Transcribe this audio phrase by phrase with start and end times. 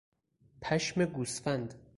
[0.61, 1.73] پشم گوسفند